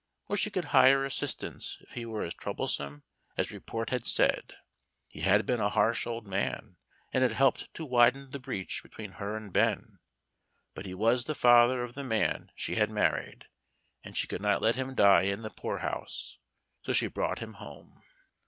Or 0.27 0.35
she 0.35 0.49
could 0.49 0.65
hire 0.73 1.05
assistance 1.05 1.77
if 1.81 1.91
he 1.91 2.07
were 2.07 2.23
as 2.23 2.33
troublesome 2.33 3.03
as 3.37 3.51
report 3.51 3.91
had 3.91 4.07
said. 4.07 4.55
He 5.07 5.21
had 5.21 5.45
been 5.45 5.59
a 5.59 5.69
harsh 5.69 6.07
old 6.07 6.25
man, 6.25 6.77
and 7.13 7.21
had 7.21 7.33
helped 7.33 7.71
to 7.75 7.85
widen 7.85 8.31
the 8.31 8.39
breach 8.39 8.81
between 8.81 9.11
her 9.11 9.37
and 9.37 9.53
Ben. 9.53 9.99
But 10.73 10.87
he 10.87 10.95
was 10.95 11.25
the 11.25 11.35
father 11.35 11.83
of 11.83 11.93
the 11.93 12.03
man 12.03 12.51
she 12.55 12.77
had 12.77 12.89
married, 12.89 13.45
and 14.03 14.17
she 14.17 14.25
could 14.25 14.41
not 14.41 14.59
let 14.59 14.73
him 14.73 14.95
die 14.95 15.25
in 15.29 15.43
the 15.43 15.51
Poor 15.51 15.77
House. 15.77 16.39
So 16.81 16.93
she 16.93 17.05
brought 17.05 17.37
him 17.37 17.53
home. 17.61 18.01